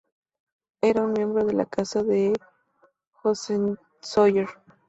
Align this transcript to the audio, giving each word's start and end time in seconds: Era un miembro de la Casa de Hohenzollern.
Era 0.81 1.03
un 1.03 1.13
miembro 1.13 1.45
de 1.45 1.53
la 1.53 1.67
Casa 1.67 2.01
de 2.01 2.33
Hohenzollern. 3.21 4.49